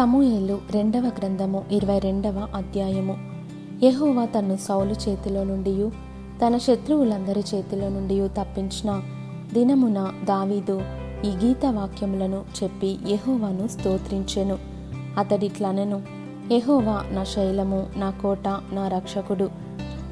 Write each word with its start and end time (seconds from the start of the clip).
సమూయేలు 0.00 0.58
రెండవ 0.70 1.00
గ్రంథము 1.00 1.64
ఇరవై 1.72 1.98
రెండవ 1.98 2.48
అధ్యాయము. 2.54 3.16
యహోవా 3.82 4.24
తన్ను 4.24 4.56
సౌలు 4.56 4.90
చేతిలో 4.90 5.44
నుండి 5.44 5.90
తన 6.46 6.58
శత్రువులందరి 6.58 7.44
చేతిలో 7.54 7.88
నుండి 7.88 8.28
తప్పించిన 8.28 9.02
దినమున 9.52 10.12
దావీదు 10.24 10.82
ఈ 11.24 11.28
గీత 11.28 11.66
వాక్యములను 11.66 12.44
చెప్పి 12.62 12.98
యహోవాను 13.08 13.68
స్తోత్రించెను. 13.68 14.58
అతడిట్లనెను 15.18 16.02
యహోవా 16.52 17.04
నా 17.10 17.24
శైలము 17.24 17.86
నా 17.96 18.10
కోట 18.10 18.48
నా 18.48 18.88
రక్షకుడు. 18.88 19.50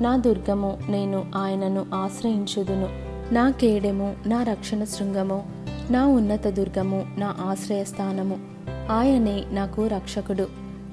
నా 0.01 0.17
దుర్గము 0.17 0.79
నేను 0.89 1.25
ఆయనను 1.37 1.87
ఆశ్రయించుదును. 1.95 2.89
నా 3.35 3.51
కేడెము 3.51 4.17
నా 4.27 4.43
రక్షణ 4.43 4.85
శృంగము. 4.85 5.43
నా 5.91 6.07
ఉన్నత 6.07 6.49
దుర్గము 6.49 7.07
నా 7.19 7.35
ఆశ్రయస్థానము. 7.41 8.58
ఆయనే 8.91 9.45
నాకు 9.51 9.87
రక్షకుడు. 9.87 10.47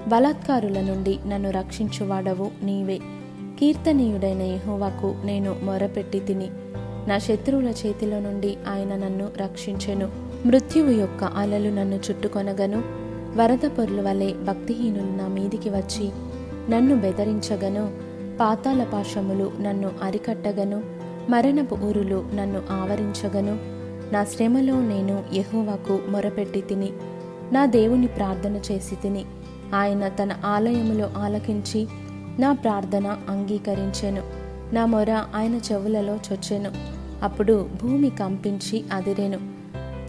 బలాత్కారుల 0.07 0.81
నుండి 0.81 1.19
నన్ను 1.27 1.49
రక్షించువాడవు 1.49 2.51
నీవే. 2.63 2.99
కీర్తనీయుడైన 3.59 4.41
యహోవాకు 4.41 5.15
నేను 5.23 5.55
మొరపెట్టి 5.63 6.19
తిని 6.19 6.47
నా 7.07 7.17
శత్రువుల 7.17 7.67
చేతిలో 7.67 8.19
నుండి 8.19 8.57
ఆయన 8.67 8.95
నన్ను 8.95 9.27
రక్షించెను. 9.37 10.09
మృత్యువు 10.45 10.89
యొక్క 10.89 11.23
అలలు 11.23 11.69
నన్ను 11.69 11.95
చుట్టుకొనగను. 11.95 12.83
వరద 13.35 13.67
పొరుల 13.67 14.01
వలె 14.01 14.33
భక్తిహీనులు 14.33 15.17
నా 15.17 15.27
మీదికి 15.27 15.69
వచ్చి 15.69 16.09
నన్ను 16.69 16.95
బెదరించగను. 16.95 17.91
పాతాల 18.39 18.83
పాశములు 18.83 19.51
నన్ను 19.61 19.91
అరికట్టగను. 20.03 20.83
మరణపు 21.29 21.75
ఊరులు 21.75 22.25
నన్ను 22.33 22.61
ఆవరించగను. 22.71 23.59
నా 24.13 24.23
శ్రమలో 24.23 24.81
నేను 24.81 25.23
యహోవాకు 25.33 25.99
మొరపెట్టి 26.09 26.61
తిని 26.61 26.89
నా 27.51 27.65
దేవుని 27.65 28.07
ప్రార్థన 28.07 28.55
చేసి 28.55 28.95
తిని. 28.95 29.25
ఆయన 29.73 30.07
తన 30.07 30.33
ఆలయములో 30.45 31.09
ఆలకించి 31.17 31.87
నా 32.39 32.53
ప్రార్థన 32.53 33.17
అంగీకరించెను. 33.29 34.21
నా 34.73 34.85
మొర 34.85 35.11
ఆయన 35.11 35.55
చెవులలో 35.55 36.15
చొచ్చెను. 36.15 36.71
అప్పుడు 37.23 37.69
భూమి 37.81 38.09
కంపించి 38.09 38.85
అదిరెను. 38.93 39.39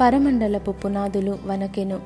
పరమండలపు 0.00 0.70
పునాదులు 0.70 1.38
వనకెను. 1.46 2.00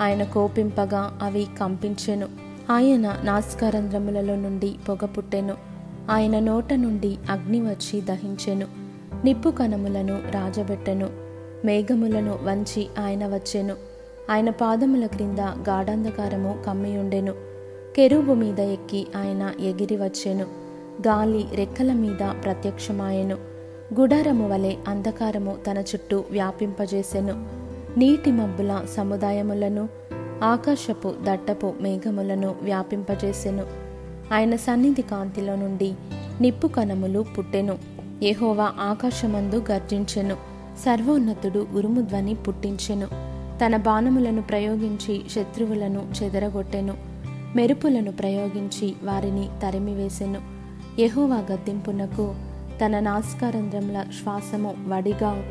ఆయన 0.00 0.22
కోపింపగా 0.22 1.18
అవి 1.22 1.46
కంపించెను. 1.60 2.28
ఆయన 2.70 3.16
నాస్కారంధ్రములలో 3.24 4.36
నుండి 4.36 4.74
పొగ 4.88 5.04
పుట్టెను. 5.04 5.54
ఆయన 6.10 6.38
నోట 6.38 6.72
నుండి 6.72 7.18
అగ్ని 7.30 7.60
వచ్చి 7.60 8.00
దహించెను. 8.00 8.66
నిప్పు 9.24 9.48
కణములను 9.48 10.20
రాజబెట్టెను. 10.30 11.08
మేఘములను 11.64 12.38
వంచి 12.42 12.88
ఆయన 12.98 13.26
వచ్చెను. 13.26 13.91
ఆయన 14.30 14.50
పాదముల 14.50 15.06
క్రింద 15.06 15.38
గాఢంధకారము 15.38 16.58
కమ్మియుండెను. 16.66 17.34
కెరూబు 17.96 18.34
మీద 18.34 18.60
ఎక్కి 18.60 19.06
ఆయన 19.16 19.52
ఎగిరి 19.60 19.96
వచ్చెను. 19.96 20.44
గాలి 21.06 21.44
రెక్కల 21.54 21.92
మీద 21.92 22.44
ప్రత్యక్షమాయెను. 22.44 23.36
గుడారము 24.00 24.48
వలె 24.48 24.76
అంధకారము 24.88 25.56
తన 25.70 25.78
చుట్టూ 25.78 26.24
వ్యాపింపజేసెను. 26.30 27.46
నీటి 27.98 28.32
మబ్బుల 28.32 28.80
సముదాయములను 28.96 29.88
ఆకాశపు 30.42 31.14
దట్టపు 31.22 31.74
మేఘములను 31.80 32.54
వ్యాపింపజేసెను. 32.62 33.62
ఆయన 34.32 34.56
సన్నిధి 34.56 35.02
కాంతిలో 35.02 35.56
నుండి 35.56 35.94
నిప్పు 36.40 36.66
కణములు 36.66 37.24
పుట్టెను. 37.38 37.78
యెహోవా 38.22 38.72
ఆకాశమందు 38.80 39.64
గర్జించెను. 39.70 40.34
సర్వోన్నతుడు 40.78 41.66
ఉరుముధ్వని 41.74 42.34
పుట్టించెను. 42.34 43.31
తన 43.66 43.76
బాణములను 43.76 44.42
ప్రయోగించి 44.42 45.22
శత్రువులను 45.30 46.06
చెదరగొట్టెను 46.22 46.94
మెరుపులను 47.56 48.12
ప్రయోగించి 48.12 48.94
వారిని 49.04 49.48
తరిమివేసెను. 49.62 50.40
యహోవా 51.00 51.36
గద్దింపునకు 51.36 52.34
తన 52.84 53.00
నాస్కారంధ్రముల 53.00 54.04
శ్వాసము 54.22 54.74
వడిగా 54.88 55.42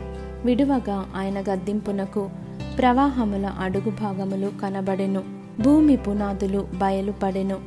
విడువగా 0.45 1.05
ఆయన 1.15 1.39
గద్దింపునకు 1.39 2.29
ప్రవాహముల 2.77 3.45
అడుగు 3.45 3.89
భాగములు 3.89 4.51
కనబడెను. 4.61 5.23
భూమి 5.61 5.95
పునాదులు 5.95 6.67
బయలుపడెను. 6.73 7.57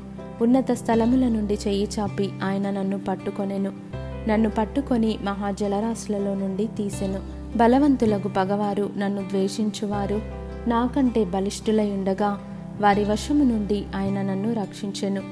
ఉన్నత 0.43 0.72
స్థలముల 0.72 1.28
నుండి 1.28 1.55
చెయ్యి 1.55 1.88
చాపి 2.00 2.31
ఆయన 2.44 2.71
నన్ను 2.71 2.99
పట్టుకొనెను. 2.99 3.72
నన్ను 4.28 4.50
పట్టుకొని 4.50 5.19
మహాజలరాశులలో 5.22 6.34
నుండి 6.34 6.66
తీసెను. 6.66 7.44
బలవంతులకు 7.56 8.28
పగవారు 8.28 8.91
నన్ను 8.97 9.22
ద్వేషించువారు. 9.22 10.20
నాకంటే 10.66 11.25
బలిష్ఠులై 11.25 11.91
ఉండగా 11.91 12.41
వారి 12.81 13.04
వశము 13.04 13.44
నుండి 13.44 13.84
ఆయన 13.97 14.22
నన్ను 14.22 14.53
రక్షించెను. 14.53 15.22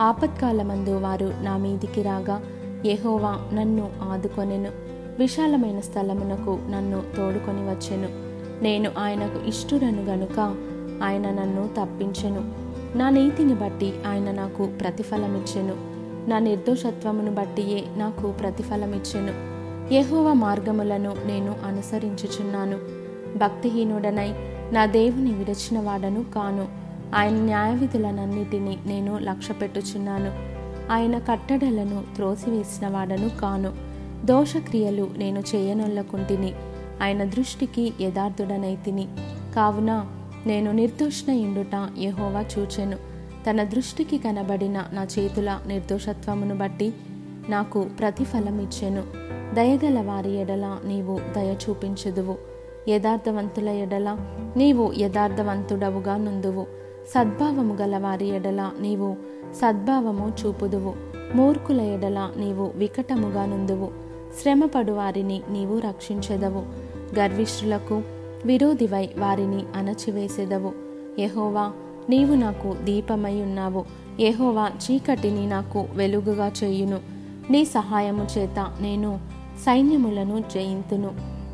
ఆపత్కాలమందు 0.00 0.98
వారు 0.98 1.32
నా 1.42 1.56
మీదికి 1.56 2.02
రాగా 2.02 2.42
యెహోవా 2.86 3.36
నన్ను 3.54 3.90
ఆదుకొనెను. 4.02 4.70
విశాలమైన 5.18 5.80
స్థలమునకు 5.80 6.58
నన్ను 6.70 7.02
తోడుకొని 7.16 7.70
వచ్చెను. 7.70 8.08
నేను 8.64 8.90
ఆయనకు 8.98 9.48
ఇష్టురను 9.48 10.04
గనుక 10.04 10.40
ఆయన 11.02 11.30
నన్ను 11.30 11.68
తప్పించెను. 11.80 12.52
నా 12.98 13.10
నీతిని 13.10 13.54
బట్టి 13.54 13.92
ఆయన 14.06 14.30
నాకు 14.30 14.66
ప్రతిఫలమిచ్చెను. 14.66 15.74
నా 16.30 16.38
నిర్దోషత్వమును 16.38 17.30
బట్టియే 17.30 17.84
నాకు 17.96 18.32
ప్రతిఫలమిచ్చెను. 18.32 19.57
యహోవ 19.92 20.32
మార్గములను 20.32 21.16
నేను 21.26 21.54
అనుసరించుచున్నాను. 21.66 22.78
భక్తిహీనుడనై 23.38 24.32
నా 24.72 24.86
దేవుని 24.86 25.32
విరచిన 25.32 25.80
వాడను 25.80 26.24
కాను. 26.34 26.68
ఆయన 27.16 27.32
న్యాయవిధులనన్నిటినీ 27.32 28.78
నేను 28.86 29.18
లక్ష్యపెట్టుచున్నాను. 29.18 30.32
ఆయన 30.92 31.18
కట్టడలను 31.18 32.04
త్రోసివేసిన 32.14 32.88
వాడను 32.88 33.28
కాను. 33.28 33.72
దోషక్రియలు 34.24 35.10
నేను 35.18 35.42
చేయనొల్లకుంటిని. 35.54 36.52
ఆయన 37.02 37.24
దృష్టికి 37.24 37.92
యథార్థుడనైతిని 38.00 39.08
కావున 39.56 40.06
నేను 40.46 40.72
నిర్దోషణ 40.72 41.32
ఇండుట 41.32 41.88
యహోవా 41.98 42.44
చూచెను. 42.58 42.96
తన 43.50 43.62
దృష్టికి 43.62 44.18
కనబడిన 44.18 44.84
నా 44.92 45.06
చేతుల 45.18 45.58
నిర్దోషత్వమును 45.66 46.54
బట్టి 46.54 46.94
నాకు 47.48 47.80
ప్రతిఫలం 47.80 48.60
ఇచ్చెను 48.60 49.27
దయగల 49.54 50.00
వారి 50.00 50.34
ఎడల 50.34 50.78
నీవు 50.84 51.20
దయ 51.36 51.54
చూపించుదువు. 51.54 52.36
యథార్థవంతుల 52.88 53.68
ఎడల 53.68 54.16
నీవు 54.56 54.92
యథార్థవంతుడవుగా 54.98 56.16
నుందువు. 56.16 56.66
సద్భావము 57.08 57.74
గల 57.74 57.98
వారి 57.98 58.28
ఎడల 58.28 58.70
నీవు 58.80 59.16
సద్భావము 59.54 60.32
చూపుదువు. 60.46 60.94
మూర్ఖుల 61.34 61.80
ఎడల 61.80 62.30
నీవు 62.36 62.70
వికటముగా 62.74 63.46
నుందువు. 63.46 63.90
శ్రమపడు 64.42 64.92
వారిని 64.92 65.42
నీవు 65.50 65.78
రక్షించెదవు. 65.78 66.62
గర్విష్ఠులకు 67.18 68.02
విరోధివై 68.44 69.10
వారిని 69.18 69.62
అణచివేసెదవు. 69.76 70.72
ఎహోవా 71.18 71.72
నీవు 72.10 72.34
నాకు 72.34 72.74
దీపమై 72.84 73.40
ఉన్నావు 73.40 73.84
ఎహోవా 74.20 74.68
చీకటిని 74.68 75.46
నాకు 75.46 75.86
వెలుగుగా 75.94 76.52
చేయును. 76.64 76.98
నీ 77.50 77.64
సహాయము 77.64 78.26
చేత 78.38 78.66
నేను 78.80 79.37
సైన్యములను 79.64 80.44
జయింతును. 80.54 81.10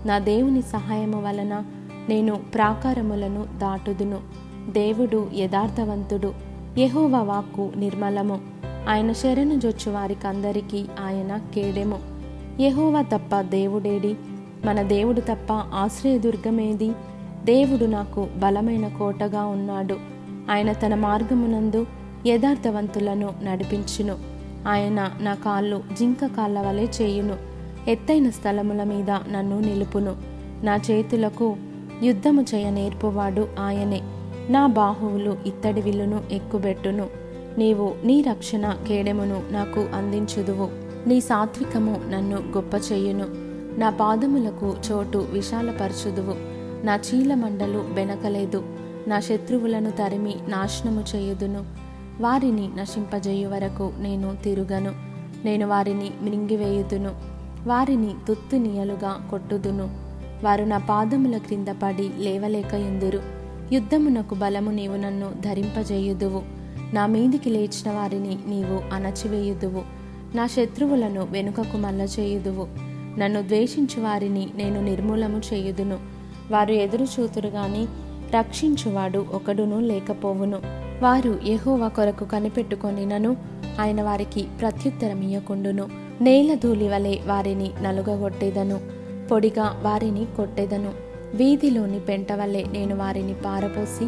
నా 0.06 0.18
దేవుని 0.18 0.62
సహాయము 0.62 1.22
వలన 1.22 1.62
నేను 2.08 2.34
ప్రాకారములను 2.34 3.44
దాటుదును. 3.58 4.18
దేవుడు 4.70 5.30
యథార్థవంతుడు. 5.34 6.34
యహోవ 6.78 7.16
వాక్కు 7.16 7.72
నిర్మలము. 7.76 8.40
ఆయన 8.88 9.12
శరణు 9.12 9.54
జొచ్చు 9.54 9.92
వారికందరికీ 9.92 10.84
ఆయన 11.04 11.36
కేడెము. 11.54 11.98
యహోవ 12.60 13.02
తప్ప 13.02 13.40
దేవుడేడి. 13.40 14.16
మన 14.64 14.82
దేవుడు 14.82 15.20
తప్ప 15.20 15.52
ఆశ్రయదుర్గమేది 15.52 16.92
దేవుడు 17.44 17.84
నాకు 17.84 18.28
బలమైన 18.36 18.88
కోటగా 18.88 19.46
ఉన్నాడు. 19.46 19.96
ఆయన 20.50 20.72
తన 20.72 20.94
మార్గమునందు 20.94 21.86
యథార్థవంతులను 22.26 23.30
నడిపించును. 23.42 24.18
ఆయన 24.68 25.10
నా 25.20 25.34
కాళ్ళు 25.34 25.82
జింక 25.98 26.26
కాళ్ళ 26.26 26.60
వలె 26.60 26.84
చేయును. 26.84 27.53
ఎత్తైన 27.88 28.30
స్థలముల 28.30 28.84
మీద 28.84 29.10
నన్ను 29.10 29.60
నిలుపును. 29.60 30.16
నా 30.62 30.76
చేతులకు 30.76 31.56
యుద్ధము 32.02 32.44
చేయ 32.54 32.70
నేర్పువాడు 32.70 33.48
ఆయనే. 33.58 34.00
నా 34.50 34.66
బాహువులు 34.66 35.36
ఇత్తడి 35.46 35.80
విల్లును 35.80 36.22
ఎక్కుబెట్టును. 36.32 37.06
నీవు 37.58 37.94
నీ 38.04 38.22
రక్షణ 38.22 38.76
కేడెమును 38.88 39.42
నాకు 39.50 39.86
అందించుదువు. 39.94 40.68
నీ 41.08 41.20
సాత్వికము 41.20 42.00
నన్ను 42.08 42.36
గొప్ప 42.36 42.74
చెయ్యును 42.92 43.26
నా 43.80 43.90
పాదములకు 43.90 44.74
చోటు 44.90 45.18
విశాలపరచుదువు. 45.18 46.34
నా 46.86 46.96
చీలమండలు 46.96 47.84
బెనకలేదు. 47.92 48.62
నా 49.08 49.20
శత్రువులను 49.20 49.90
తరిమి 49.90 50.34
నాశనము 50.48 51.04
చేయుదును. 51.14 51.64
వారిని 52.20 52.70
నశింపజేయు 52.76 53.48
వరకు 53.48 53.92
నేను 53.98 54.36
తిరుగను. 54.44 54.92
నేను 55.44 55.66
వారిని 55.66 56.10
మృంగివేయుదును. 56.22 57.33
వారిని 57.66 58.14
తుత్తునియలుగా 58.28 59.26
కొట్టుదును. 59.30 59.88
వారు 60.44 60.64
నా 60.64 60.78
పాదముల 60.78 61.38
క్రింద 61.38 61.68
పడి 61.82 62.10
లేవలేక 62.18 62.74
ఎందురు? 62.74 63.20
యుద్ధమునకు 63.72 64.34
బలము 64.34 64.70
నీవు 64.70 64.96
నన్ను 64.96 65.30
ధరింపజేయుదువు. 65.40 66.42
నా 66.94 67.06
మీదికి 67.06 67.50
లేచిన 67.50 67.90
వారిని 67.90 68.38
నీవు 68.46 68.94
అణచివేయుదువు. 68.94 69.82
నా 70.36 70.46
శత్రువులను 70.46 71.28
వెనుకకు 71.30 71.76
మల్ల 71.76 72.02
చేయుదువు 72.02 72.66
నన్ను 73.18 73.42
ద్వేషించు 73.42 74.02
వారిని 74.02 74.48
నేను 74.54 74.82
నిర్మూలము 74.82 75.40
చేయుదును. 75.52 75.98
వారు 76.50 76.72
ఎదురు 76.72 77.06
చూతురు 77.20 77.48
గాని 77.48 77.86
రక్షించువాడు 78.36 79.26
ఒకడును 79.32 79.80
లేకపోవును. 79.80 80.58
వారు 81.02 81.38
ఎహోవ 81.44 81.88
కొరకు 81.88 82.24
కనిపెట్టుకొనినను 82.24 83.36
ఆయన 83.80 84.02
వారికి 84.02 84.42
ప్రత్యుత్తరమియ్యకుండును. 84.60 86.03
నేల 86.20 86.54
ధూళి 86.54 86.88
వలె 86.88 87.18
వారిని 87.26 87.70
నలుగగొట్టేదను 87.82 88.80
పొడిగా 89.30 89.80
వారిని 89.82 90.26
కొట్టేదను. 90.36 90.92
వీధిలోని 91.34 92.00
పెంట 92.00 92.32
వలె 92.32 92.64
నేను 92.64 92.96
వారిని 92.96 93.34
పారపోసి 93.34 94.04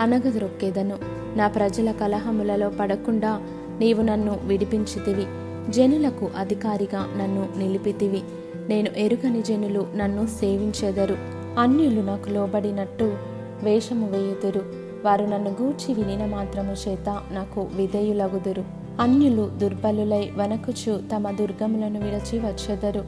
అనగదొక్కేదను 0.00 0.96
నా 1.36 1.48
ప్రజల 1.48 1.92
కలహములలో 1.92 2.68
పడకుండా 2.68 3.40
నీవు 3.78 4.02
నన్ను 4.02 4.40
విడిపించితివి. 4.44 5.26
జనులకు 5.72 6.30
అధికారిగా 6.36 7.08
నన్ను 7.16 7.48
నిలిపితివి. 7.56 8.22
నేను 8.68 8.88
ఎరుగని 8.96 9.42
జనులు 9.42 9.86
నన్ను 9.96 10.26
సేవించెదరు. 10.26 11.16
అన్యులు 11.58 12.00
నాకు 12.00 12.30
లోబడినట్టు 12.30 13.14
వేషము 13.62 14.10
వేయుదురు. 14.10 14.62
వారు 15.04 15.24
నన్ను 15.24 15.56
గూర్చి 15.62 15.94
వినిన 15.94 16.26
మాత్రము 16.26 16.74
చేత 16.88 17.22
నాకు 17.30 17.68
విధేయులగుదురు. 17.74 18.81
అన్యులు 19.00 19.50
దుర్బలులై 19.56 20.30
వనకుచు 20.36 21.02
తమ 21.14 21.30
దుర్గములను 21.30 22.00
విడచి 22.00 22.38
వచ్చెదరు. 22.38 23.04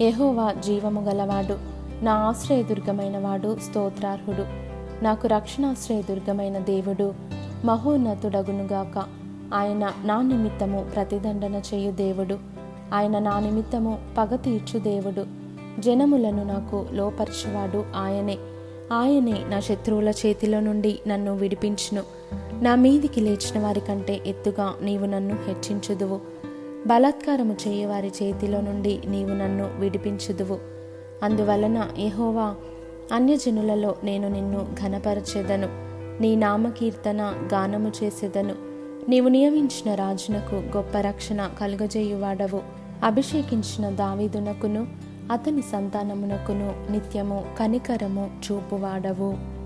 ఎహోవా 0.00 0.52
జీవము 0.52 1.00
గలవాడు 1.00 1.58
నా 2.02 2.12
ఆశ్రయదుర్గమైన 2.12 3.18
వాడు 3.18 3.58
స్తోత్రార్హుడు. 3.70 4.44
నాకు 5.04 5.28
రక్షణాశ్రయదుర్గమైన 5.28 6.58
దేవుడు 6.58 7.14
మహోన్నతుడగునుగాక. 7.64 9.04
ఆయన 9.54 9.92
నా 10.04 10.22
నిమిత్తము 10.22 10.86
ప్రతిదండన 10.94 11.62
చేయు 11.74 11.90
దేవుడు. 11.90 12.38
ఆయన 12.94 13.18
నా 13.18 13.40
నిమిత్తము 13.40 13.98
పగ 14.18 14.36
తీర్చు 14.36 14.78
దేవుడు. 14.78 15.26
జనములను 15.80 16.44
నాకు 16.44 16.86
లోపరచువాడు 16.92 17.84
ఆయనే. 17.96 18.38
ఆయనే 18.92 19.34
నా 19.48 19.60
శత్రువుల 19.60 20.08
చేతిలో 20.08 20.60
నుండి 20.60 20.98
నన్ను 21.08 21.36
విడిపించును. 21.36 22.02
నా 22.62 22.74
మీదికి 22.74 23.20
లేచిన 23.20 23.62
వారి 23.62 23.80
కంటే 23.80 24.20
ఎత్తుగా 24.26 24.74
నీవు 24.82 25.06
నన్ను 25.06 25.36
హెచ్చించుదువు. 25.46 26.20
బలాత్కారము 26.86 27.56
చేయవారి 27.68 28.12
చేతిలో 28.22 28.60
నుండి 28.60 29.00
నీవు 29.06 29.30
నన్ను 29.30 29.70
విడిపించుదువు. 29.78 30.58
అందువలన 31.22 31.88
యహోవా 31.98 32.54
అన్యజనులలో 33.12 33.94
నేను 34.04 34.28
నిన్ను 34.28 34.66
ఘనపరచెదను. 34.82 35.68
నీ 36.22 36.36
నామకీర్తన 36.36 37.48
గానము 37.52 37.92
చేసేదను. 38.04 38.54
నీవు 39.08 39.28
నియమించిన 39.28 39.94
రాజునకు 39.94 40.54
గొప్ప 40.54 40.98
రక్షణ 40.98 41.50
కలుగజేయువాడవు. 41.60 42.60
అభిషేకించిన 43.04 43.88
దావీదునకును 43.88 44.86
అతని 45.32 45.62
సంతానమునకును 45.62 46.92
నిత్యము 46.92 47.44
కనికరము 47.58 48.30
చూపువాడవు. 48.52 49.61